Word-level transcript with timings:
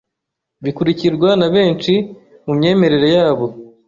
bikurikirwa 0.63 1.29
na 1.39 1.47
benshi 1.55 1.93
mu 2.45 2.51
myemerere 2.57 3.07
yabo, 3.17 3.45